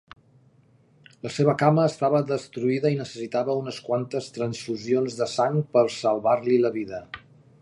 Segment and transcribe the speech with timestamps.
[1.25, 6.79] La seva cama estava destruïda i necessitava unes quantes transfusions de sang per salvar-li la
[6.83, 7.09] vida.